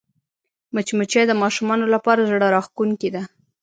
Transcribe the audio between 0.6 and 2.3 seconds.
مچمچۍ د ماشومانو لپاره